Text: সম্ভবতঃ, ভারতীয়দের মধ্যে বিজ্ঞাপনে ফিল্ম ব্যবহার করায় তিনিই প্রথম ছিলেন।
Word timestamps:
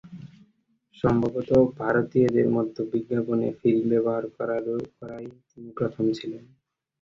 সম্ভবতঃ, 1.03 1.51
ভারতীয়দের 1.79 2.47
মধ্যে 2.55 2.81
বিজ্ঞাপনে 2.93 3.47
ফিল্ম 3.59 3.83
ব্যবহার 3.91 4.23
করায় 4.35 4.63
তিনিই 5.49 5.75
প্রথম 5.79 6.05
ছিলেন। 6.17 6.43